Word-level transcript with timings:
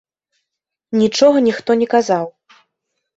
Нічога 1.01 1.37
ніхто 1.47 1.71
не 1.83 1.87
казаў. 1.93 2.25